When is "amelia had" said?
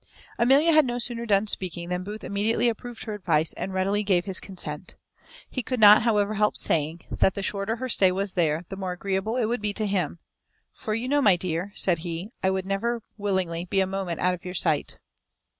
0.39-0.87